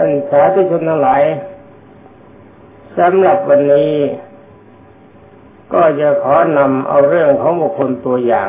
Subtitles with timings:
[0.00, 1.22] ท่านสาธุชนทั้งหลาย
[2.98, 3.94] สำหรับวันนี้
[5.72, 8.48] ก็จะขอนำเอาเรื่องของบุคคลตัวอย่าง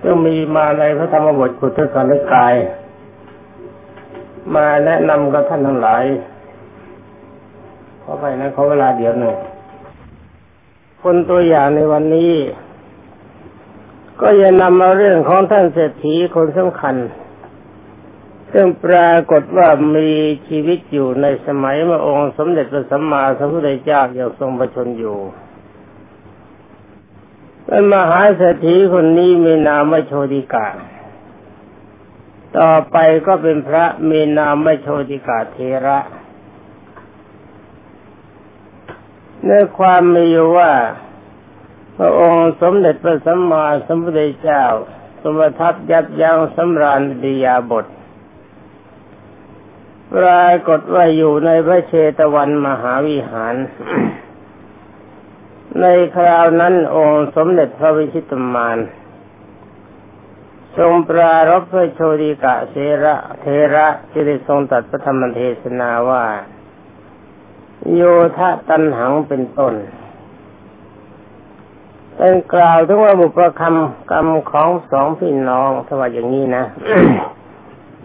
[0.00, 2.54] ซึ่งมีมาในพระธรรมบทขุทกนิกาย
[4.54, 6.04] มาแนะนำกับท่านทั้งหลาย
[8.02, 9.34] ขอไปนะขอเวลาเดียวหนึ่ง
[11.02, 12.32] คนตัวอย่างในวันนี้
[14.20, 16.96] ก็จะนำเอาเรื่องของท่านเศรษฐีคนสำคัญ
[18.52, 20.10] ซึ่งปรากฏว่ามี
[20.48, 25.18] ชีวิตอยู่ในสมัยเมื่องค์สมเด็จพระสัมมาสัมพุทธเจ้ายังทรงประชนอยู่
[27.64, 30.68] เป็นมหาเศรษฐีคนนี้มีนามไม่โชติกา
[32.58, 32.96] ต่อไป
[33.26, 35.98] ก็เป็นพระมีนามไม่โชติกาเทระ
[39.46, 40.72] ในความมีอยู่ว่า
[41.96, 44.64] พระองค์สมเด็จพระสัมมาสัมพุทธเจ้า
[45.22, 47.86] สมทับยับยั้งสำราญดิยาบท
[50.14, 53.54] ปรากฏว่าอยู่ในพระเชตวันมหาวิหาร
[55.80, 58.78] ในคราวนั้นองค์สมเด็จพระวิชิตมาน
[60.78, 62.74] ทรงปรารบพระโชติกะเส
[63.04, 66.24] ระเทระที่ได้ทรงตัดพระธรรมเทศนาว่า
[67.94, 68.02] โย
[68.38, 69.74] ธะตันหังเป็นต้น
[72.16, 76.64] เป็นกล่าวถึงว่าบุพคำกรรมของสองพี่น้องถ้าว่าอย่างนี้นะ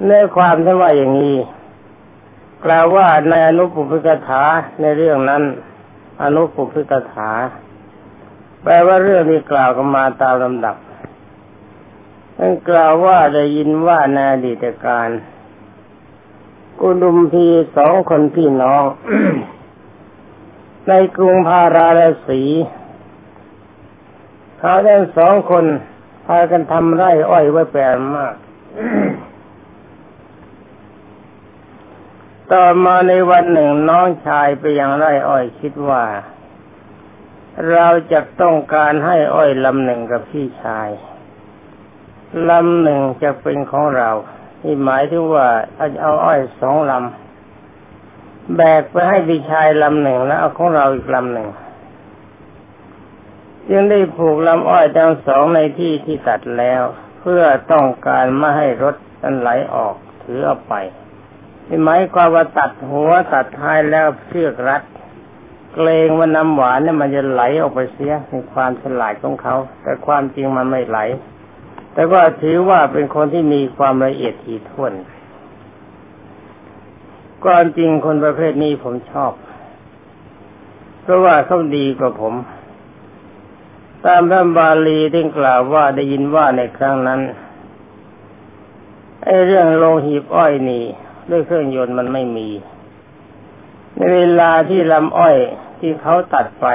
[0.08, 1.35] ในความถ้าว่าอย่างนี้
[2.66, 4.44] กล่าวว่าในอนุปุพิกถา
[4.81, 5.44] ในเรื่องนั้น
[6.23, 7.31] อนุปุพิกถา
[8.64, 10.75] แปลว่าเรื่องที่กล่าวกันมาตามลำดับ
[12.38, 15.09] ท่นกล่าวว่าได้ยินว่าในอดีตการ
[16.80, 17.45] กุลุมพี
[17.78, 18.84] สองคนพี่น้อง
[20.88, 22.41] ในกรุงพาราลสี
[24.59, 25.66] เขาทั้งสองคน
[26.25, 27.84] พากันทำไร่อ้อยไว้แปล
[28.16, 28.34] มาก
[32.54, 36.04] ต่อมาในวันหนึ่งน้องชายไปยังไร่อ้อยคิดว่า
[37.72, 40.90] เราจะต้องการให้อ้อยลำหนึ่งกับพี่ชาย
[42.50, 44.09] ลำหนึ่งจะเป็นของเรา
[44.62, 45.47] ที่หมายถึงว่า
[45.78, 51.50] เอาเอาอ้อยสองลำแบกไปให้พี่ชายลำหนึ่งแล้วเอาของเราอีกลำหนึ่ง
[53.69, 56.84] จึงได้ผูกลำอ้อยทั้งสองในที่ที่ตัดแล้ว
[57.19, 60.75] เพื่อต้องการไม่ให้รถนั้นไหลออกถือเอาไป
[61.84, 64.84] หมายความว่าตัดหัวตัดท้ายแล้วเชือกรัด
[65.74, 71.00] เกรงว่าน้ำหวานเนี่ยมันจะไหลออกไปเสียในความฉลาดของเขา แต่ความจริงมันไม่ไหล
[71.94, 74.94] แต่ก็ถือว่าเป็นคนที่มีความละเอียดถี่ถ้วน
[77.44, 79.34] ความจริงคนประเภทนี้ผมชอบ
[81.01, 82.34] เพราะว่าเขาดีกว่าผม
[84.06, 87.22] ตามพระบาลีที่กล่าวว่าได้ยินว่าในครั้งนั้น
[89.24, 90.85] ไอ้เรื่องโลหีบอ้อยนี่
[91.29, 92.50] ด้วยเครื่องยนต์มันไม่มี
[93.95, 95.38] ในเวลาที่ลำอ้อย
[95.79, 96.67] ที่เขาตัดไป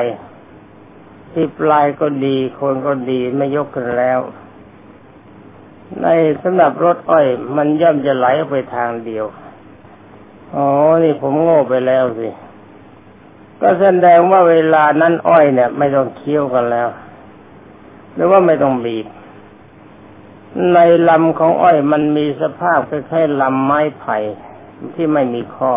[1.32, 4.20] ที่ปลายก็ดีคนก็ดีไม่ยกกันแล้ว
[6.00, 6.06] ใน
[6.42, 7.26] สำหรับรถอ้อย
[7.56, 9.24] มันย่อมจะไหลไปทางเดียว
[10.54, 10.66] อ๋อ
[11.04, 12.28] นี่ผมโง่ไปแล้วสิ
[13.60, 16.88] ก็แสดงว่าเวลานั้นอ้อยเนี่ย ไม่ต้องเคี้ยวกันแล้ว
[18.14, 19.06] หรือว่าไม่ต้องบีบ
[20.74, 20.78] ใน
[21.08, 24.16] ลำของอ้อยมันมีสภาพคล้ายๆลำไม้ไผ่
[24.94, 25.74] ที่ไม่มีข้อ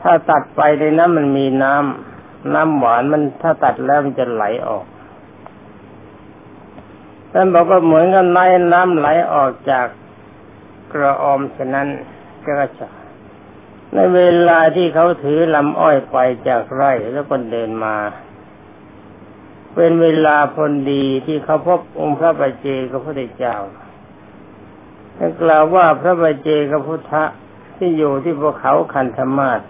[0.00, 4.84] ถ้าตัดไปในนั้นมันมีน้ำน้ำหวานมันถ้าตัดแล้วมันจะไหลออก
[7.32, 9.86] ท่านบอกว่าเหมือนกับน้ำน้ำไหลออกจาก
[10.92, 11.88] กระออมฉะนั้น
[12.46, 12.86] ก็จะ
[13.94, 16.16] ในเวลาที่เขาถือลำอ้อยไป
[16.48, 17.96] จากไร่แล้วก็เดินมา
[19.74, 23.56] เป็นเวลาพลดีที่เขาพบองค์พระบาเจกับพระเดจ้า
[25.16, 27.24] ท่านกล่าวว่าพระบาเจกับพุทธะ
[27.76, 29.60] ที่อยู่ที่ภูเขาคันธมาศ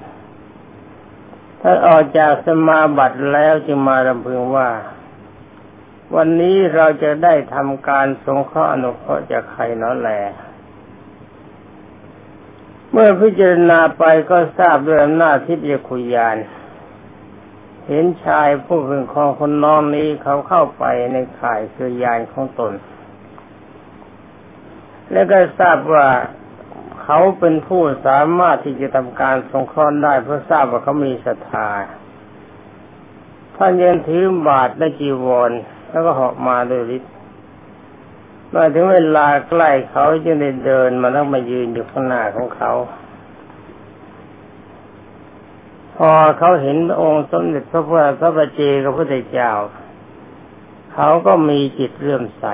[1.60, 4.70] ท่านออกจากสมาบัติแล้วจึงมารำพึงว่า
[6.14, 10.10] วันนี้เราจะได้ทำการสงเคราะห์อนุเคราะห์จากใครน้อแล
[12.90, 16.36] เมื่อพิจารณาไปก็ทราบด้วยอำนาจทิพยคุยาน
[17.88, 22.72] เห็นชายผู้เป็นของคนน้องนี้เขาเข้าไปในข่ายคือยานของตน
[25.12, 26.08] แล้วก็ทราบว่า
[27.02, 31.68] เขาเป็นผู้สามารถที่จะทำการสงเคราะห์ได้เพราะทราบว่าเขามีศรัทธา
[33.56, 35.50] ท่านยังถือบาทและจีวร
[35.90, 37.12] แล้วก็หอกมาโดยฤทธิ์
[38.54, 42.72] มาถึงเวลาใกล้เขาจึงได้เดินมาแล้วมายืนอยู่ข้างหน้าของเขา
[45.96, 49.52] พอเขาเห็นองค์สมเด็จพระพุทธพระบาเจกับพระพุทธเจ้า
[50.94, 52.46] เขาก็มีจิตเลื่อมใส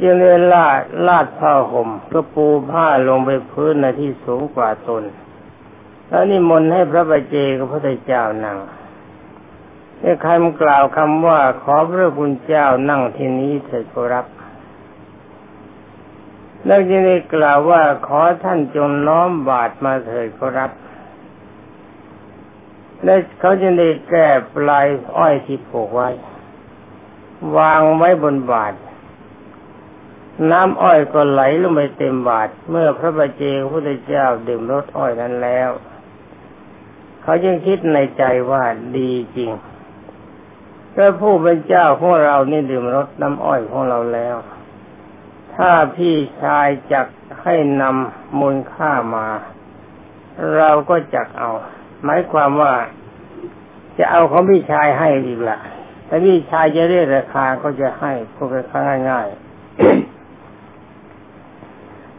[0.00, 5.02] จึงเลยลาดลาดผ้าห่มก็ปูผ้าลงไปพื้นในที่สูงกว่าตน
[6.08, 8.58] แล้วนิมนต์ให้พระบาเจกับพระเจ้านั่ง
[10.00, 14.26] ได้คำกล่าวคำว่าขอพระคุณเจ้านั่งที่นี้เถิดขอรับ
[16.66, 20.70] แล้วจึงได้กล่าวว่าขอท่านจงน้อมบาทมาเถิดขอรับ
[23.04, 26.08] และเขาจะได้แก้ปลายอ้อยที่ผูกไว้
[27.56, 28.74] วางไว้บนบาท
[30.50, 35.70] น้ำอ้อยก็ไหลลงไปเต็มบาทเมื่อพระบาเจพระพุทธเจ้าดื่มรสอ้อยนั้นแล้ว
[37.22, 38.62] เขาจึงคิดในใจว่า
[38.96, 39.50] ดีจริง
[40.94, 44.36] พระผู้เป็นเจ้าของเรานี่ดื่มรสน้ำอ้อยของเราแล้ว
[45.54, 47.06] ถ้าพี่ชายจัก
[47.42, 49.28] ให้นำมูลค่ามา
[50.56, 51.50] เราก็จักเอา
[52.04, 52.72] หมายความว่า
[53.98, 55.58] จะเอาของพี่ชายให้อีกละ
[56.06, 58.64] แต่พี่ชายจะเรียกราคาก็จะให้พูดกัน
[59.10, 59.52] ง่ายๆ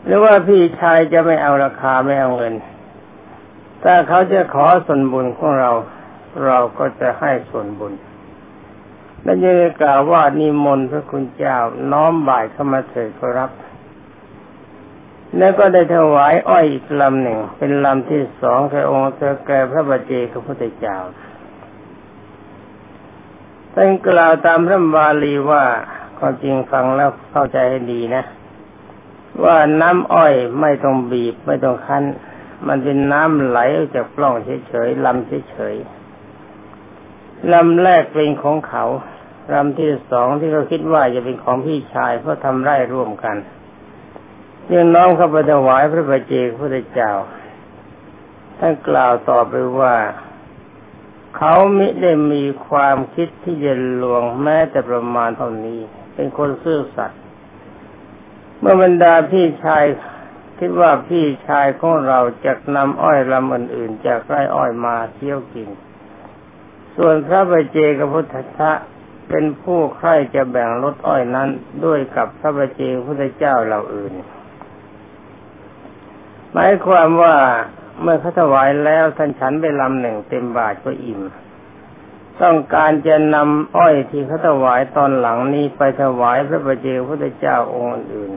[0.06, 2.54] หรือว่าพี่ชายจะไม่เอาราคาไม่เอาเงิน
[3.84, 5.72] ถ้าเขาจะขอส่วนบุญของเรา
[6.46, 7.94] เราก็จะให้ส่วนบุญ
[9.24, 11.58] และยังกล่าวว่านิมนต์พระคุณเจ้า
[11.92, 13.50] น้อมบ่ายเข้ามาเถิดขอรับ
[15.38, 20.98] แล้วก็ได้ถวายอ้อยอีกลำหนึ่ง เป็นลำที่สองแก่องค์เธอแก่พระบัจเจกพระพุทธเจ้า
[23.74, 25.64] ท่านกล่าวตามพระบาลีว่า
[26.18, 28.24] ความจริงฟังแล้วเข้าใจให้ดีนะ
[29.44, 32.04] ว่าน้ำอ้อยไม่ต้องบีบไม่ต้องคั้น
[32.68, 34.36] มันเป็นน้ำไหลออกจากปล้อง
[34.68, 38.86] เฉยๆลำเฉยๆลำแรกเป็นของเขา
[39.54, 43.36] ลำที่สองที่เขาคิดว่าจะเป็นของพี่ชายเพราะทำไร่ร่วมกัน
[44.72, 47.12] ยังน้องเข้าไปถวายพระบัจเจกพระเจ้า
[48.58, 49.96] ท่านกล่าวต่อไปว่า
[51.38, 55.80] เขามิได้มีความคิดที่จะลวงแม้แต่ประมาณเท่านี้
[56.14, 57.22] เป็นคนซื่อสัตย์
[58.60, 59.84] เมื่อบรรดาพี่ชาย
[60.60, 65.70] คิดว่าพี่ชายของเราจะนำอ้อยลำอื่นๆจากไร่อ้อยมาเที่ยวกิน
[66.98, 68.26] ส่วนพระบเจกับพุท
[68.60, 68.72] ธะ
[69.30, 71.50] เป็นผู้ใคร่จะแบ่งรถอ้อยนั้น
[71.86, 74.14] ด้วยกับพระบเจพุทธเจ้าเหล่าอื่น
[76.54, 77.36] หมายความว่า
[78.02, 81.22] เมื่อเขาถวายแล้วท่านฉันไปลำหนึ่งเต็มบาทก็อิ่ม
[82.42, 88.32] ต้องการจะนำอ้อยที่เขาถวายตอนหลังนี้ไปถวายพระบาเจกพุทธเจ้าองค์อื่น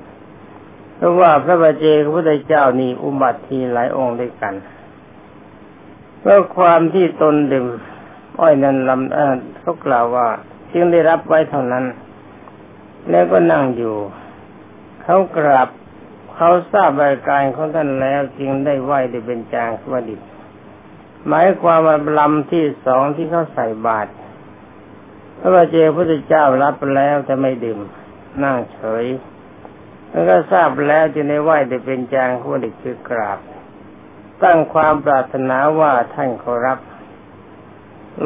[0.97, 4.55] เพราะว่าพระบาเจกพุทธเจ้านี่อุบัติทีหลายองค์ด้วยกัน
[6.21, 7.67] เพราะความที่ตนดื่ม
[8.41, 10.29] อ้อยนั้นลำเขากล่าวว่า
[10.73, 11.85] จึงได้รับไว้เท่านั้น
[13.11, 13.97] แล้วก็นั่งอยู่
[15.03, 15.69] เขากราบ
[16.37, 20.17] เขาทราบอาการของท่านแล้วจึงได้ไหวได้เป็นจางสวัสดิ
[21.29, 24.11] หมายความว่าลำที่สองที่เขาใส่บาตร
[25.39, 27.79] พระบาเจ้าพระเจ้ารับแล้วจะไม่ดื่ม
[28.43, 29.07] นั่งเฉย
[30.11, 33.39] แล้วก็ทราบแล้วจึงได้ไหวได้เป็นจางสวัสดิคือกราบ
[34.43, 36.79] ตั้งความปรารถนาว่าท่านขอรับ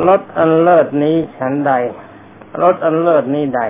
[0.06, 1.72] รถอันเลิศนี้ฉันใด
[2.62, 3.62] รถอันเลิศนี้ใด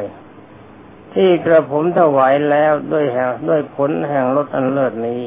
[1.14, 5.22] ที่กระผมถวายแล้วด้วยแห่งด้วยผลแห่งรถอันเลิศนี้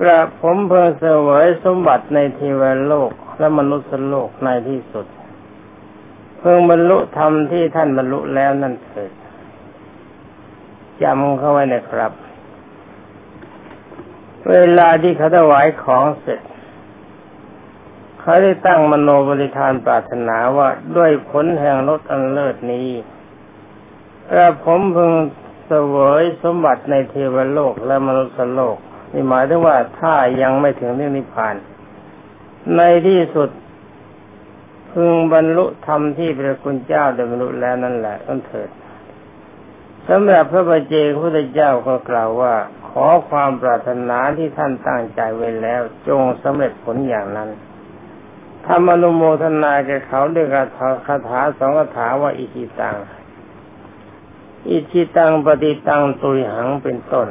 [0.00, 5.06] กระผมเพิ่งเสวยสมบัติในเทวโลกและมนุษย์โลกในที่สุด
[6.38, 9.12] เพิ่งบรรลุธรรมที่ท่านบรรลุแล้วนั่นเถิด
[11.02, 12.12] จำเข้าไว้นะครับ
[14.50, 16.40] เวลาที่เขาถวายของเสร็จ
[18.20, 22.88] เขาได้ตั้งมโนบริธานปรารถนาว่าด้วยผลแห่งรถอันเลิศนี้
[24.30, 25.12] กระผมเพิ่ง
[25.66, 28.76] เสวยสมบัติในเทวโลกและมนุษยโลก
[29.12, 31.54] นี่หมายถึงว่าถ้ายังไม่ถึงเรื่องนิพพาน
[32.76, 33.50] ในที่สุด
[34.90, 38.68] พึงบรรลุธรรมที่พระคุณเจ้าได้บรรลุแล้วนั่นแหละต้นเถิด
[40.08, 42.54] สำหรับพระบาเจพระพุทธเจ้าก็กล่าวว่า
[42.88, 47.48] ขอความปรารถนาที่ท่านตั้งใจไว้แล้ว จงสำเร็จผลอย่างนั้น
[48.66, 50.46] ทำอนุโมทนาแก่เขาด้วย
[51.06, 52.96] คาถาสองคาถาว่าอิทิตัง
[54.68, 57.28] อิชิตังปฏิตังตุยหังเป็นต้น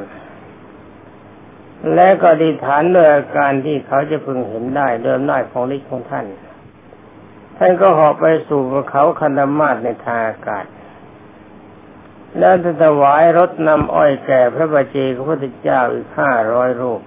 [1.94, 6.26] และก็ดิฐานด้วยอาการที่เขาจะพึงเห็นได้เดิมหน้าของฤทธิ์ของท่าน
[7.56, 10.64] ท่านก็หอบไปสู่ภูเขาคันธมาศในทางอากาศ
[12.38, 17.00] แล้วถวายรถนำอ้อยแก่พระบาเจกพระพุทธเจ้าอีกห้าร้อยรูป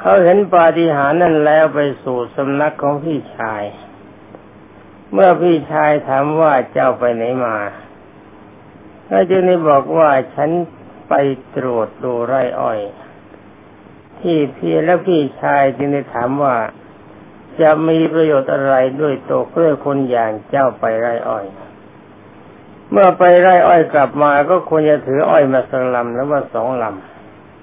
[0.00, 3.62] เขาเห็นปาฏิหาริย์นั่นแล้วไปสู่สำนักของพี่ชาย
[5.12, 7.56] เมื่อพี่ชายถามว่าเจ้าไปไหนมา
[9.08, 10.50] ก็จึงได้บอกว่าฉัน
[11.08, 11.14] ไป
[11.56, 12.80] ตรวจดูไร่อ้อย
[14.20, 16.56] ที่พี่และพี่ชายจึงได้ถามว่า
[17.60, 21.44] จะมีประโยชน์อะไรด้วยตัวเพื่อคนอย่างเจ้าไปไร่อ้อย
[22.90, 26.84] เมื่อไปไร่อ้อยกลับมาก็ควรจะถืออ้อยมาสักลำแล้วว่าสองล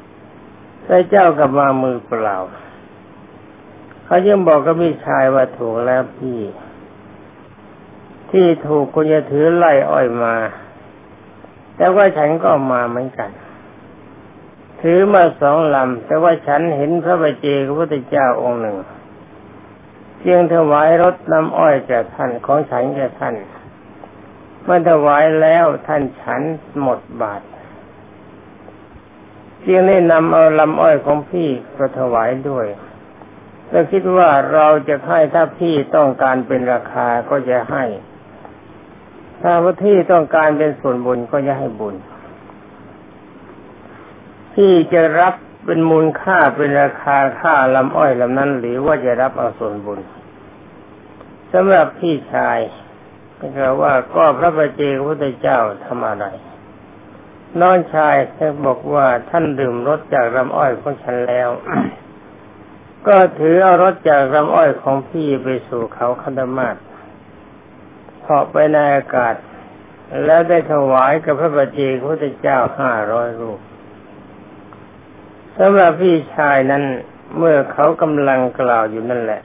[0.04, 2.38] ำแต่เจ้ากลับมามือเปล่า
[4.06, 6.40] เขายังบอกกับพี่ชายว่าถูกแล้วพี่
[8.32, 10.36] ที่ถูกคุณจะถือไล่อ้อยมา
[11.76, 13.30] แต่ว่าฉันก็มาเหมือนกัน
[14.82, 18.78] ถือมาสองลำ แต่ว่าฉันเห็นพระบเจกพระพุทธเจ้าองค์หนึ่ง
[20.20, 23.36] เพียงถวายรถน้ำอ้อยแก่ท่านของฉันแก่ท่าน
[24.64, 26.42] เมื่อถวายแล้วท่านฉัน
[26.82, 27.42] หมดบาท
[29.62, 32.68] เพียงได้นำเอาลำอ้อยของพี่ก็ถวายด้วย
[33.70, 37.84] แล้วคิดว่าเราจะให้ถ้าพี่ต้องการเป็นราคาก็จะให้
[39.42, 41.96] ถ้าว่าที่ต้องการเป็นส่วนบุญก็จะให้บุญ
[44.54, 45.34] พี่จะรับ
[45.66, 50.00] เป็นมูลค่าเป็นราคาค่าลำอ้อยลำนั้น หรือว่าจะรับเอาส่วนบุญ
[51.54, 52.60] สำหรับพี่ชาย
[53.58, 56.26] ก็ว่าก็พระบาเจกพุทธเจ้าทำอะไร
[57.60, 61.50] น้องชายท่านบอกว่าท่านดื่มรสจากลำอ้อยของฉันแล้ว
[63.08, 66.76] ก็ถือเอารถจากลำอ้อยของพี่ไปสู่เขาคันธมาศ
[68.30, 69.36] เหาะไปในอากาศ
[70.26, 73.60] แล้วได้ถวายกับพระบัจเจกพระเจ้าห้าร้อยรูป
[75.58, 76.84] สำหรับพี่ชายนั้น
[77.38, 79.42] เมื่อเขากำลังกล่าวอยู่นั่นแหละ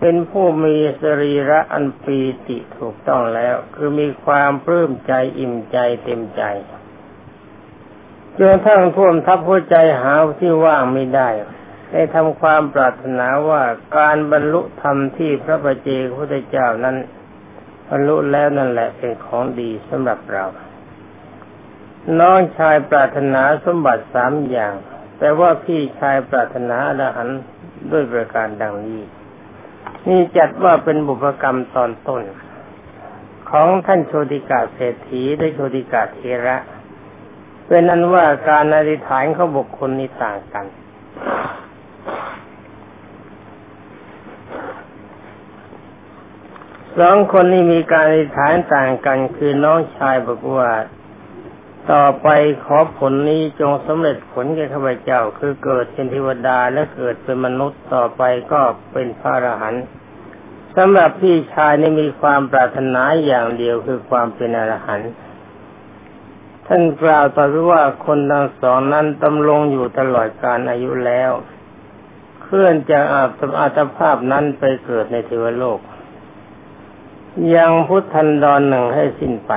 [0.00, 6.42] เป็นผู้มีสรีระอันปีติถูกต้องแล้ว คือมีความปลื้มใจอิ่มใจเต็มใจ
[8.38, 11.28] จนทั้งท่วมทับหัวใจหาที่ว่างไม่ได้
[11.92, 13.62] ได้ทำความปรารถนาว่า
[13.96, 16.96] การบรรลุธรรมที่พระประเจกพุทธเจ้านั้น
[17.94, 20.44] รรลุแล้วนั่นแหละเป็นของดีสำหรับเรา
[22.20, 24.74] น้องชายปรารถนาสมบัติสามอย่าง
[25.18, 27.28] แต่ว่าพี่ชายปรารถนาอรหัน
[27.92, 29.02] ด้วยประการดังนี้
[30.08, 32.22] นี่จัดว่าเป็นบุพกรรมตอนต้น
[33.50, 36.56] ของท่านโชติกาเศรษฐีได้โชติกาเทระ
[37.66, 40.66] เป็นนั้นว่าการอธิษฐานของบุคคลนี้ต่างกัน
[46.98, 50.70] สองคนนี้มีการอธิษฐานต่างกันคือน้องชายบอกว่า
[51.92, 52.28] ต่อไป
[52.64, 58.22] ขอผลนี้จงสำเร็จผลแก่ข้าพเจ้า คือเกิดเป็นเทวดาและเกิดเป็นมนุษย์ต่อไป
[58.52, 58.60] ก็
[58.92, 59.84] เป็นพระอรหันต์
[60.76, 65.10] สำหรับพี่ชายนี่มีความปรารถนาอย่างเดียวคือความเป็นอรหันต์
[66.66, 71.30] ท่านกล่าวต่อไปว่าคนทั้งสองนั้นตำลงอยู่ตลอดกาลอายุแล้ว
[72.42, 73.24] เคลื่อนจากอา
[73.60, 75.80] อัตภาพนั้นไปเกิดในเทวโลก
[77.54, 79.52] ยังพุทธันดรหนึ่งให้สิ้นไป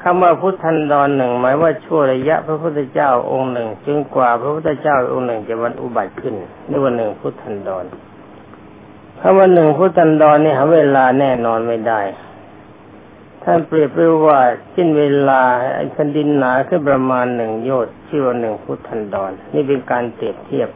[0.00, 6.34] คำว่าพุทธันดรหนึ่งหมายว่าชั่วระยะพระพุทธเจ้าองค์หนึ่งจึงกว่าพระพุทธเจ้าองค์หนึ่งจะวันอุบัติขึ้น
[6.68, 7.84] ในวันหนึ่งพุทธันดร
[9.20, 12.00] คำว่าหนึ่งพุทธันดรนี่หาเวลาแน่นอนไม่ได้
[13.42, 14.40] ท่านเปรียบไว้ว่า
[14.74, 15.42] สิ้นเวลา
[15.92, 20.68] แผ่นดินหนาขึ้นประมาณหนึ่งโยชน์ชื่อว่าหนึ่งพุทธันดรนี่เป็นการเปรียบเทียบ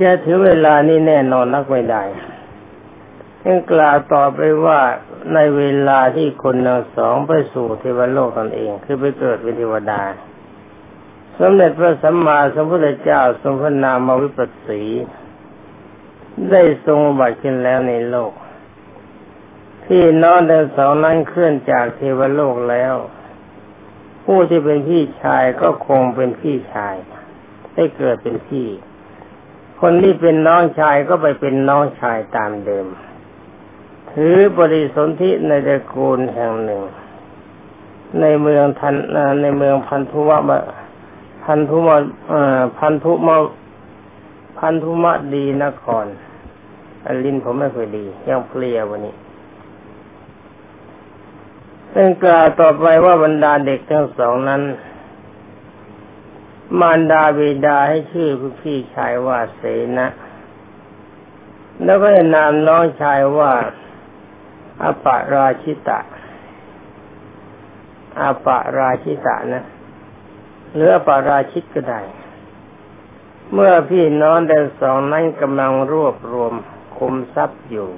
[0.00, 2.02] จะถือเวลานี้แน่นอนนักไม่ได้
[3.46, 4.80] ยังกล่าวต่อไปว่า
[5.34, 10.02] ในเวลาที่คนทั้งสองไปสู่เทวโลกตนเอง คือไปเกิดเป็นเทวดา
[11.38, 14.82] สมเด็จพระสัมมาสัมพุทธเจ้าทรงพระนามวิปัสสี
[16.50, 18.32] ได้ทรงบัติขึ้นแล้วในโลก
[19.86, 22.94] ที่น้องทั้งสองนั้นเคลื่อนจากเทวโลกแล้ว
[24.24, 26.96] ผู้ที่เป็นพี่ชายก็คงเป็นพี่ชาย
[27.74, 28.68] ได้เกิดเป็นพี่
[29.80, 32.86] คนที่เป็นน้องชายก็ไปเป็นน้องชายตามเดิม
[34.14, 36.82] ถือบริสนธิในตระกูลแห่งหนึ่ง
[38.20, 38.94] ในเมืองทัน
[39.42, 40.38] ในเมืองพันธุวะ
[41.44, 41.96] พันธุมะ
[42.78, 43.36] พันธุมะ
[44.58, 46.06] พันธุมะดีนคร
[47.06, 49.14] อลินผมไม่เคยดียังเพลียวันนี้
[51.90, 54.62] เป็นกล่าวต่อไปว่าบรรดาเด็กทั้งสองนั้น
[56.80, 58.28] มารดาบิดาให้ชื่อ
[58.60, 59.62] พี่ชายว่าเส
[59.98, 60.08] นะ
[61.84, 63.52] แล้วก็นามน้องชายว่า
[64.84, 65.98] อปาราชิตะ
[68.20, 69.64] อาปาราชิตะนะ
[70.74, 72.00] หรืออปาราชิตก็ได้
[73.52, 76.52] เมื่อพี่น้องเดินสองนั้นกำลังรวบรวม
[76.96, 77.88] คุมทรัพย์อยู่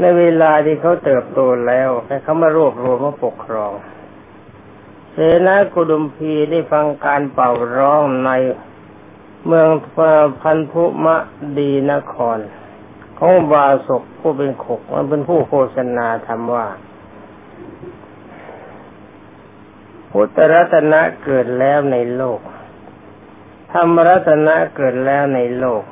[0.00, 3.72] ในเวลาที่เขาเติบโตแล้วให้เขามารวบรวมมาปกครอง
[5.12, 8.30] เสนากุดุมพีได้ฟังการเป่าร้องใน
[9.46, 9.70] เมือง
[10.42, 11.16] พันธุมะ
[11.58, 12.38] ดีนคร
[13.18, 16.66] ของบาศกผู้เป็นขกมันเป็นผู้โฆษณาทำว่า
[20.10, 22.40] พุทธรัตนะเกิดแล้วในโลก
[23.72, 25.82] ธรรมรัตนะเกิดแล้วในโลก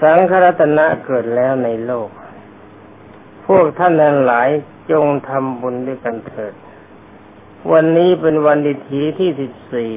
[0.00, 2.08] สังฆรัตนะเกิดแล้วในโลก
[3.46, 4.48] พวกท่านทั้งหลาย
[4.90, 6.54] จงทำบุญด้วยกันเถิด
[7.72, 9.92] วันนี้เป็นวันดิถีที่สิบสี่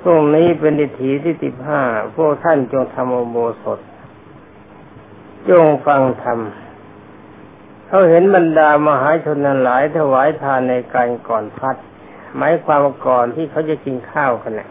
[0.00, 1.82] พรุ่งนี้เป็นดิถีที่สิบห้า
[2.16, 3.80] พวกท่านจงทำอโบสถ
[5.50, 6.38] จงฟังธรรม
[7.86, 11.76] เขาเห็นบรรดามหาชนนั้นหลายถวายทานในการก่อนพัด
[12.36, 14.68] หมายความก่อนที่เขาจะกินข้าวกันนะ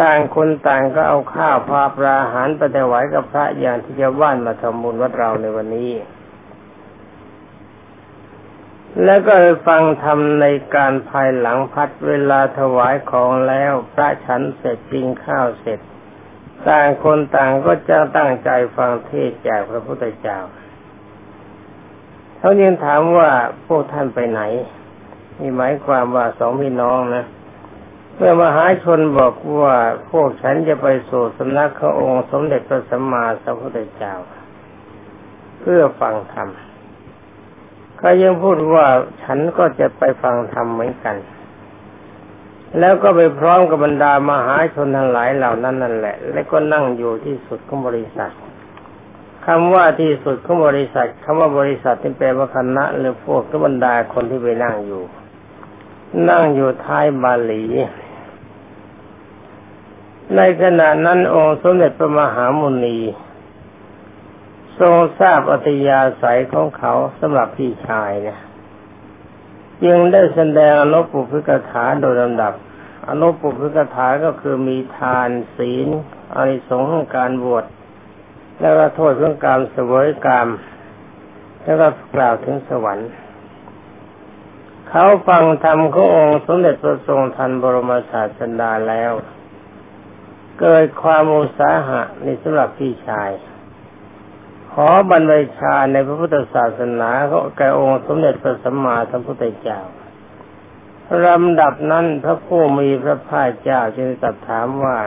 [0.00, 5.92] ต่างคนต่างก็เอาข้าวพาปลาอาหารไปถวายกับพระอย่างที่จะว่านมาทำบุญวัดเราในวันนี้
[9.04, 9.34] แล้วก็
[9.66, 15.80] ฟังธรรมในการภายหลังพัดเวลาถวายของแล้ว พระฉันเสร็จกินข้าวเสร็จ
[16.68, 20.38] ต่างคนต่างก็จะตั้งใจฟังเทศจากพระพุทธเจ้า
[22.38, 23.30] เขายังถามว่า
[23.66, 24.42] พวกท่านไปไหน
[25.38, 27.24] มีหมายความว่าสองพี่น้องนะ
[28.16, 29.76] เมื่อมหาชนบอกว่า
[30.10, 34.14] พวกฉันจะไปสู่สำนักขององค์สมเด็จพระสัมมาสัมพุทธเจ้า
[35.60, 36.48] เพื่อฟังธรรม
[37.98, 38.86] เขายังพูดว่า
[39.22, 41.16] ฉันก็จะไปฟังธรรมเหมือนกัน
[42.78, 48.32] แล้วก็ไปพร้อมกับบรรดามหาชนทั้งหลายเหล่านั้นนั่นแหละ แล้วก็นั่งอยู่ที่สุดของบริษัท
[49.46, 55.02] คำว่าที่สุดของบริษัทคำว่าบริษัทที่แปลว่าคณะหรือพวกก็บรรดาคนที่ไปนั่งอยู่
[56.28, 57.64] นั่งอยู่ท้ายบาลี
[60.36, 62.98] ในขณะนั้นองค์สมเด็จพระมหามุนี
[64.78, 68.38] ทรงทราบอัตยาศัยของเขาสำหรับพี่ชายเนี่ย
[69.88, 72.52] ยังได้แสดงอนุปุพิกถาโดยลำดับ
[73.08, 75.88] อนุปุพิกถาก็คือมีทานศีล
[76.34, 77.64] อานิสงส์ของการบวช
[78.60, 80.48] แล้วก็โทษของการเสวยกรรม
[81.62, 83.10] แล้วก็กล่าวถึงสวรรค์
[84.88, 89.12] เขาฟังธรรมขององค์สมเด็จพระทรงทันบรมศาสดาแล้ว
[90.60, 93.30] เกิดความอุสาหะในสำหรับพี่ชาย
[94.74, 99.80] ขอบรรยชาในพระพุทธศาสนาเขาแก่องค์สมเด็จพระสัมมาสัมพุทธเจ้า
[101.26, 104.98] ลำดับนั้นพระผู้มีพระภาคเจ้าจึงตรัสถามว่า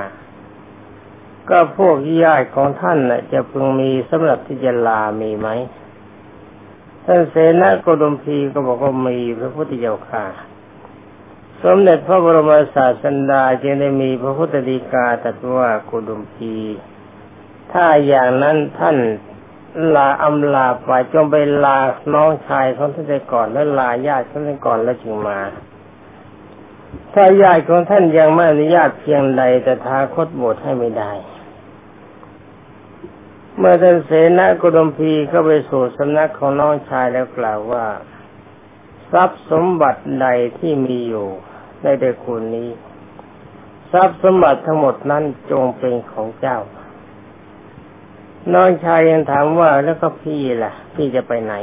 [1.49, 5.49] ก็พวกญาติของท่านน่ะจะพึงมีสำหรับที่จะลามีไหม
[7.05, 10.25] ท่านเสนาโกดมพีก็บอกว่ามีพระพุทธเจ้าค่ะ
[11.63, 16.53] สมเด็จพระบรมศาสดาจึงได้มีพระพุทธดีกาตรัสว่าโกดมพี
[17.71, 18.97] ถ้าอย่างนั้นท่าน
[19.95, 21.77] ลาอำลาไปจงไปลา
[22.13, 25.39] น้องชายของท่านก่อนแล้วลาญาติของท่านก่อนแล้วจึงมา
[27.13, 31.11] ถ้าญาติของท่านยังไม่อนุญาตเพียงใดแต่ทาคตบทให้ไม่ได้
[33.57, 37.85] เมื่อท่านเสนากุดมพีก็ไปสู่สำนักของน้องชายแล้วกล่าวว่า
[39.11, 40.27] ทรัพย์สมบัติใด
[40.59, 41.27] ที่มีอยู่
[41.83, 42.69] ในเดคูณนี้
[43.91, 46.59] ทรัพย์สมบัติทั้งหมดนั้นจงเป็นของเจ้า
[48.53, 51.53] น้องชายยังถามว่าแล้วก็พี่ล่ะ พี่จะไปไหน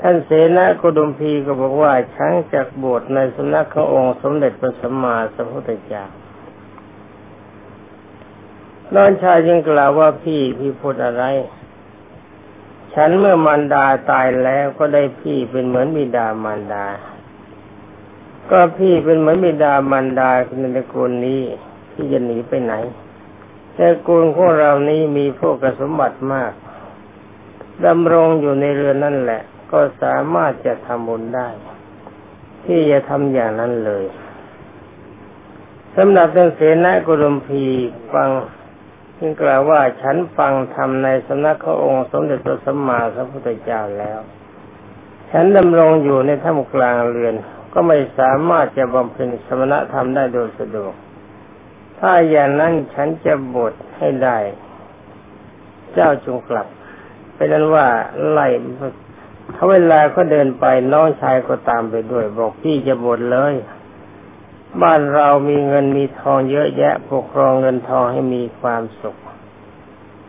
[0.00, 6.04] ท่านเสนาโกดมพีก็บอกว่าช้างจากบวชในสำนักขององค์สมเด็จพระสัมมาสัมพุทธเจ้า
[8.94, 11.24] น้องชายยังกล่าวว่าพี่พี่พูดอะไร
[12.94, 16.86] ฉันเมื่อมารดาตายแล้วก็ได้พี่เป็นเหมือนบิดามารดา
[18.50, 21.40] ก็พี่เป็นเหมือนบิดามารดาในตระกูลนี้
[21.92, 22.74] ที่จะหนีไปไหน
[23.74, 26.52] แต่กูลของเรานี้มีพวกสมบัติมาก
[27.86, 31.48] ดำรงอยู่ในเรือนนั่นแหละ ก็สามารถจะทำบุญได้
[32.64, 34.04] ที่จะทำอย่างนั้นเลย
[35.96, 37.64] สำหรับเรื่องเสนากุลมพี
[38.12, 38.30] ฟัง
[39.18, 44.18] จึงกล่าวว่าฉันฟังธรรมในสำนักขององค์สมเด็จพระสัมมาสัมพุทธเจ้าแล้ว
[45.30, 47.34] ฉันดำรงอยู่ในถ้ำกลางเรือน
[47.72, 50.94] ก็ไม่สามารถจะบำเพ็ญสมณธรรมได้โดยสะดวก
[51.98, 54.38] ถ้าอย่างนั้นฉันจะบทให้ได้
[55.92, 56.66] เจ้าจงกลับ
[57.34, 57.86] เป็นนั้นว่า
[58.30, 58.48] ไล่
[59.54, 63.54] เขาเวลาเขาเดินไปน้องชายก็ตามไปด้วย บอกพี่จะบทเลย
[64.82, 69.16] บ้านเรามีเงินมีทองเยอะแยะปกครองเงินทองให้มีความสุข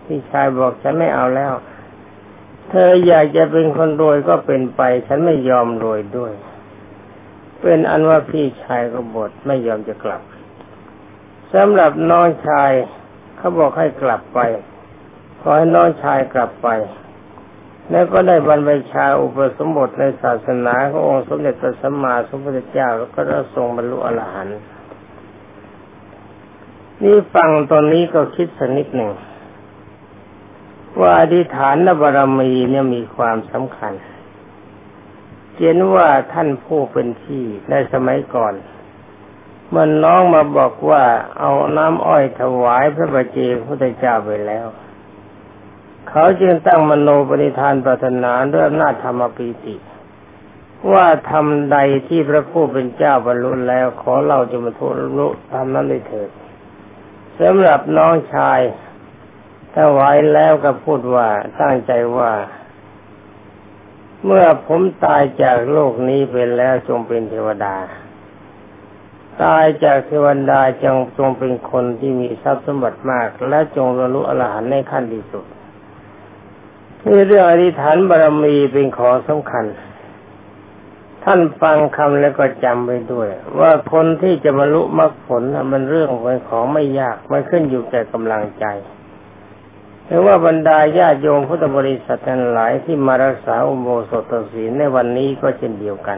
[0.05, 1.53] พี่ชายบอกฉันไม่เอาแล้ว
[2.69, 6.33] เธออยากจะเป็นคนรวยก็เป็นไป ฉันไม่ยอมรวยด้วย
[7.61, 10.21] เป็นอันว่าพี่ชายก็บทไม่ยอมจะกลับ
[11.55, 12.71] สำหรับน้องชาย
[13.37, 14.39] เขาบอกให้กลับไป
[15.39, 16.67] ขอให้น้องชายกลับไป
[17.91, 24.59] แล้วก็ได้บรรพชาอุปสมบทในศาสนาขององค์สมเด็จพระสัมมาสัมพุทธเจ้า แล้วก็ได้ทรงบรรลุอรหันต์
[27.03, 29.11] นี่ฟังตอนนี้ก็คิดสักนิดหนึ่ง
[30.99, 33.93] ว่าอธิษฐานบารมีเนี่ยมีความสำคัญ
[35.53, 38.53] เขียนว่าท่านผู้เป็นที่ในสมัยก่อน
[39.73, 41.03] มื่อนน้องมาบอกว่า
[41.39, 44.67] เอาน้ำอ้อยถวายพระบาเจพระพุทธเจ้าไปแล้ว
[46.09, 49.75] เขาจึงตั้งมโนปณิธานปรารถนาด้วยอำนาจธรรมปีติ
[50.91, 56.29] ว่าทำใดที่พระผู้เป็นเจ้าบรรลุแล้ว ขอเราจะมาทุลุทำนั้นได้เถิด
[57.39, 58.59] สำหรับน้องชาย
[59.73, 60.01] ถ้าไหว
[60.33, 61.27] แล้วก็พูดว่า
[61.59, 62.33] ตั้งใจว่า
[64.25, 67.75] เมื่อผมตายจากโลกนี้ไปแล้วจงเป็นเทวดา
[69.43, 75.45] ตายจากเทวดาจงจงเป็นคนที่มีทรัพย์สมบัติมาก และจงบรรลุอรหันต์ในขั้นที่สุด
[77.01, 79.65] คือเรื่องอธิษฐานบารมีเป็นของสำคัญ
[81.23, 88.65] ท่านฟังคำแล้วก็จำไปด้วย ว่าคนที่จะบรรลุมรรคผลมันเรื่องเป็นของไม่ยากมันขึ้นอยู่แก่กำลังใจ
[90.05, 96.17] หรือว่าบรรดาญาโยมพุทธบริษัททั้งหลายที่มารักษาอุโบสถศีลในวันนี้ก็เช่นเดียวกัน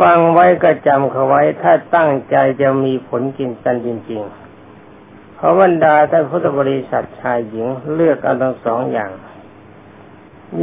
[0.00, 9.10] ฟังไว้ก็จำเขาไว้ถ้าตั้งใจจะมีผลกินกันจริงๆ เพราะบรรดาท่านพุทธบริษัทชายหญิงเลือกเอาทั้งสองอย่าง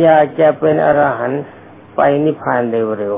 [0.02, 1.44] อยากจะเป็นอรหันต์
[1.96, 3.16] ไปนิพพานเร็ว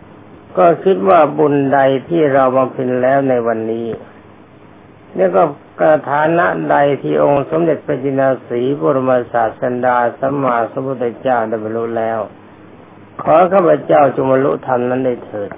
[0.00, 3.86] ๆ ก็คิดว่าบุญใดที่เราบำเพ็ญแล้วในวันนี้
[5.16, 5.44] นี่ก็
[5.80, 12.20] กระฐานะใดที่องค์สมเด็จพระจินสีบรมศาสดาสัมมาสัมพุทธเจ้าได้บรรลุแล้ว
[13.22, 15.50] ขอข้าพเจ้าจงบรรลุธรรมนั้นได้เถิด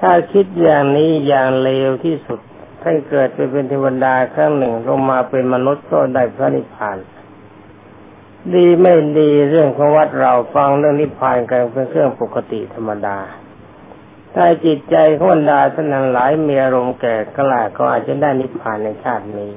[0.00, 2.40] ถ้าคิดอย่างนี้อย่างเลวที่สุด
[2.82, 6.98] ท่านเกิดไปเป็นเทวดาครั้งหนึ่งลงมาเป็นมนุษย์ก็ได้พระนิพพาน
[8.54, 13.18] ดีไม่ดีเรื่องของวัดเราฟังเรื่องนิพพานกันเป็นเครื่องปกติธรรมดา
[14.34, 19.52] ถ้าจิตใจของบรรดาท่านนั้นหลายมีอารมณ์แก่กล้าก็อาจจะได้นิพพานในชาตินี้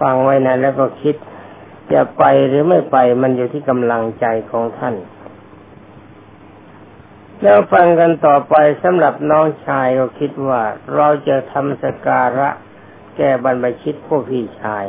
[0.00, 1.16] ฟังไว้นะแล้วก็คิด
[1.92, 4.94] จะไปหรือไม่ไปมันอยู่ที่กำลังใจของท่าน
[7.42, 10.62] แล้วฟังกันต่อไปสำหรับน้องชายก็คิดว่า
[10.94, 12.50] เราจะทำสการะ
[13.16, 14.84] แก่บรรพชิตพวกพี่ชาย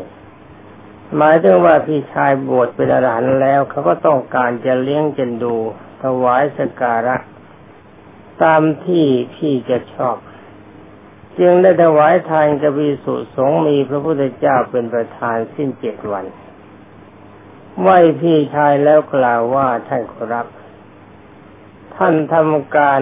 [1.17, 5.55] หมายถึงว่าพี่ชายบวชเป็นอรหันต์แล้วเขาก็ต้องการจะเลี้ยงจนดู
[6.03, 7.17] ถวายสการะ
[8.43, 10.17] ตามที่พี่จะชอบ
[11.39, 16.25] จึงได้ถวายทานกบีสุสงมีพระพุทธเจ้าเป็นประธานสิ้นเจ็ดวัน
[17.81, 17.89] ไหว
[18.21, 20.47] พี่ชายแล้วกล่าวว่าท่านครับ
[22.05, 23.01] ท่านทำการ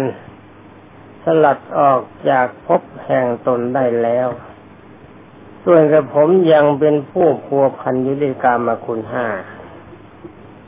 [1.24, 4.28] สลัดออกจากภพแห่งตนได้แล้ว
[5.64, 9.28] ส่วนกับผมยังเป็นผู้พัวพันยุติกรรมคุณห้า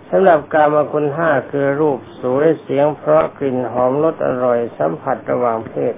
[0.09, 5.95] สำหรับการมาคุณห้าคือรูปสวยเสียงเพราะกลิ่นหอมรสอร่อยสัมผัสระหว่างเพศ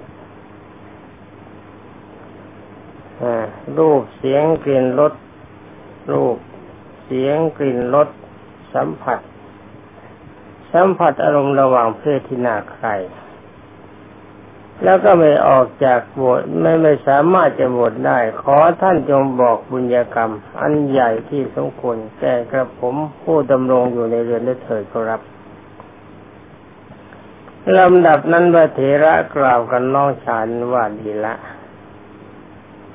[3.78, 5.12] รูปเสียงกลิ่นรส
[6.12, 6.36] รูป
[7.04, 8.08] เสียงกลิ่นรส
[8.74, 9.20] สัมผัส
[10.72, 12.88] สัมผัสอารมณ์ระหว่างเพศที่น่าใคร
[14.84, 25.20] แล้วก็ไม่ออกจากบวชไม่ไม่สามารถจะบวชได้ ขอท่านจงบอกบุญญากรรม อันใหญ่ที่สมควรแก่กระผมผู้ดำรงอยู่ในเรือนได้เถิดครับ
[27.78, 31.34] ลำดับนั้นพระเถระกล่าวกันน้องชานว่าดีละ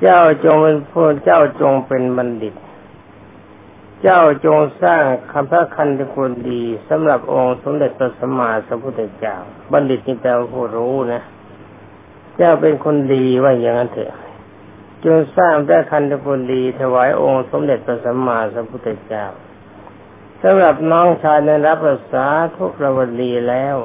[0.02, 2.56] เจ้าจงเป็นผู้เจ้าจงเป็นบัณฑิต
[4.02, 9.36] เจ้าจงสร้างคำพระคันธคุณดีสำหรับองค์สมเด็จพระสัมมาสัมพุทธเจ้า
[9.72, 11.22] บัณฑิตนี่แปลว่าผู้รู้นะ
[12.38, 14.14] เจ้าเป็นคนดีว่าอย่างนั้นเถอะ
[15.04, 19.26] จงสร้างพระคันธคุณดีถวายองค์สมเด็จพระสัมมาสัมพุทธเจ้า
[20.44, 23.76] สำหรับน้องชายนั้นรับภาษาทุกระวดีแล้ว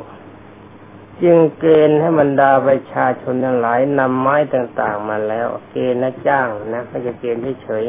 [1.23, 7.85] จึงเกณฑ์ให้บรรดาประชาชนทั้งหลายนำไม้ต่างๆมาแล้ว เกณฑ์นะจ้างนะไม่จะเกณฑ์เฉย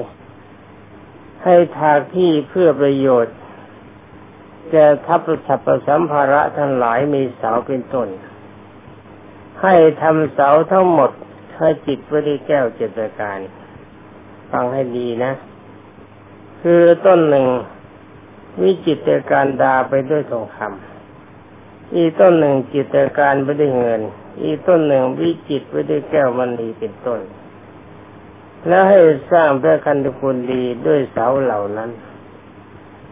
[1.48, 3.36] ให้ทาที่เพื่อประโยชน์
[4.72, 8.08] แก่ทัพประชับประสัมภาระทั้งหลายมีเสาเป็นต้น
[9.62, 11.12] ให้ทำเสาทั้งหมด
[11.58, 13.40] ให้จิตวิริแก้วเจตการ
[14.52, 15.34] ฟังให้ดีนะ
[16.62, 17.48] คือต้นหนึ่ง
[18.62, 24.02] วิจิตการดาไปด้วยทองคำอีต้นหนึ่งจิตการไปด้วยเงิน
[24.42, 27.20] อีต้นหนึ่งวิจิตไปด้วยแก้วมันดีเป็นต้น
[28.68, 29.00] แล้วให้
[29.32, 31.90] สร้างพระคันธคุณดีด้วยเสาเหล่านั้น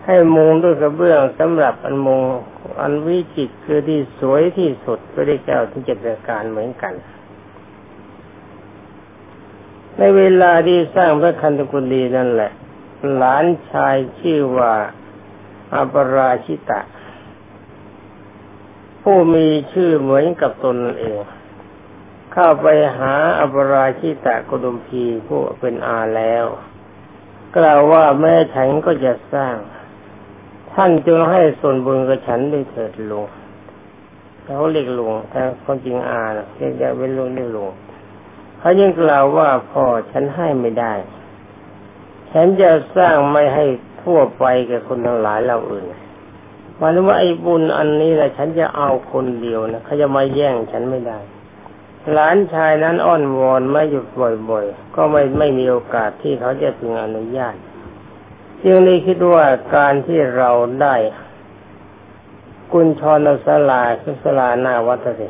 [0.06, 2.24] ให้มุงด้วยกระเบื้องสำหรับอันมุง
[2.82, 6.94] อันวิจิตคือที่สวยที่สุดก็ได้แก้วที่จะเป็นการเหมือนกัน
[9.98, 12.52] ในเวลาที่สร้างพระคันธกุลีนั่นแหละ
[13.16, 14.74] หลานชายชื่อว่า
[15.76, 16.82] อัปราชิตะ
[19.02, 21.18] ผู้มีชื่อเหมือนกับตนเอง
[22.38, 22.68] เข้าไป
[22.98, 26.46] หาอัปราชิตะกุดุมพีผู้เป็นอาแล้ว
[27.56, 29.56] กล่าวว่าแม่ฉันก็จะสร้าง
[30.74, 33.28] ท่านจงให้ส่วนบุญกับฉันด้วยเถิดลุง
[34.44, 36.22] เขาเรียกลุงแต่คนจริงอา
[36.58, 37.70] เรียกจะเป็นลุงเรียกลุง
[38.60, 40.94] เขายังกล่าวว่าพ่อฉันให้ไม่ได้
[42.32, 43.66] ฉันจะสร้างไม่ให้
[44.04, 45.86] ทั่วไปแก่คนทั้งหลายเราอื่น
[46.78, 51.20] หมายว่าไอ้บุญอันนี้แหละฉันจะเอาคนเดียวนะเขาจะมาแย่งฉันไม่ได้
[52.14, 54.08] หลานชายนั้นอ้อนวอนไม่หยุด
[54.50, 57.56] บ่อยๆ ก็ไม่ไม่มีโอกาสที่เขาจะถึงอนุญาต
[58.64, 60.96] จึงได้คิดว่าการที่เราได้
[62.74, 65.30] กุญชรสลาคือสลาหน้าวัดสิ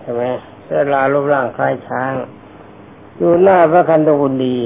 [0.00, 0.22] ใช่ไหม
[0.68, 2.12] สลารูปร่างคล้ายช้าง
[3.16, 4.56] อยู่หน้าพระคันธกุฎี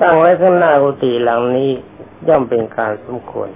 [0.00, 1.70] ตั้งไว้ข้างหน้ากุฏิหลังนี้
[2.28, 3.50] ย่อมเป็นการสมควร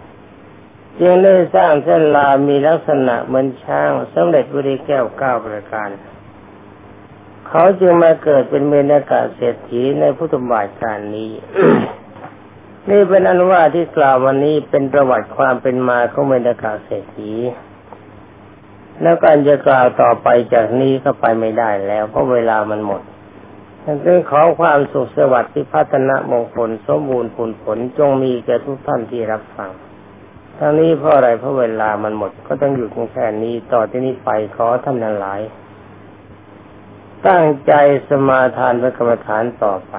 [1.00, 5.88] จึงได้สร้างเส้นลามีลักษณะเหมือนช้างสำเร็จบริแก้วเก้าประการ
[7.54, 11.30] เขาจึงมาเกิดเป็นเมนากาศเศรษฐีในพุทธบาทการนี้
[12.90, 17.32] นี่เป็นอันว่าที่กล่าววันนี้เป็นประวัติความเป็นมาของเมนากาศเศรษฐี
[19.02, 23.02] แล้วการจะกล่าวต่อไปจากนี้ก็ไปไม่ได้แล้วเพราะเวลามันหมด
[23.84, 29.70] ดันั้นขอความสุขสวัสดิ์ที่พัฒนามงคลสมบูรณ์ผลผลจงมีแก่ทุกท่านที่รับฟัง
[30.58, 35.40] ทั้งนี้เพราะอะไรเพราะเวลามันหมดก็ต้องอยู่แค่นี้ต่อที่นี้ไปขอท่านทั้งหลาย
[37.28, 37.72] ตั้งใจ
[38.08, 39.94] สมาทานพระกรรมฐานต่อไป